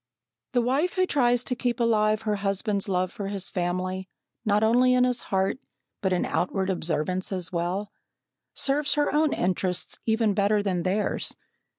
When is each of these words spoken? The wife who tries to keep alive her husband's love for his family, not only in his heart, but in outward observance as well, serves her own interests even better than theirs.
The 0.53 0.63
wife 0.63 0.93
who 0.93 1.05
tries 1.05 1.43
to 1.43 1.53
keep 1.53 1.79
alive 1.79 2.23
her 2.23 2.37
husband's 2.37 2.89
love 2.89 3.11
for 3.11 3.27
his 3.27 3.51
family, 3.51 4.09
not 4.43 4.63
only 4.63 4.95
in 4.95 5.03
his 5.03 5.21
heart, 5.29 5.59
but 6.01 6.11
in 6.11 6.25
outward 6.25 6.71
observance 6.71 7.31
as 7.31 7.51
well, 7.51 7.91
serves 8.55 8.95
her 8.95 9.13
own 9.13 9.31
interests 9.31 9.99
even 10.07 10.33
better 10.33 10.63
than 10.63 10.81
theirs. 10.81 11.35